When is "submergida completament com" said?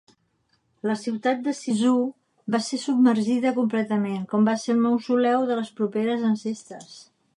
2.85-4.49